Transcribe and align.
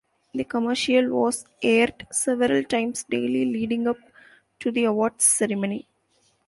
The 0.33 0.45
commercial 0.45 1.09
was 1.09 1.45
aired 1.61 2.07
several 2.11 2.63
times 2.63 3.03
daily 3.07 3.45
leading 3.45 3.85
up 3.87 3.99
to 4.61 4.71
the 4.71 4.85
awards 4.85 5.25
ceremony. 5.25 5.87